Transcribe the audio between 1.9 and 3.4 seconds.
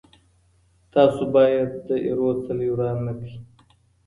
ايرو څلی وران نه کړئ.